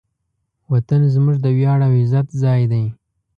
وطن 0.71 1.01
زموږ 1.13 1.35
د 1.41 1.45
ویاړ 1.57 1.79
او 1.87 1.91
عزت 2.01 2.27
ځای 2.41 2.61
دی. 2.71 2.85